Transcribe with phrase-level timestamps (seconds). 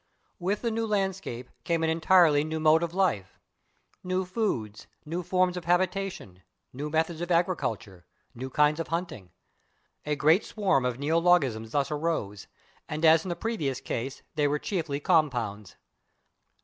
[0.39, 3.39] With the new landscape came an entirely new mode of life
[4.03, 6.41] new foods, new forms of habitation,
[6.73, 8.03] new methods of agriculture,
[8.33, 9.29] new kinds of hunting.
[10.03, 12.47] A great swarm of neologisms thus arose,
[12.89, 15.75] and, as in the previous case, they were chiefly compounds.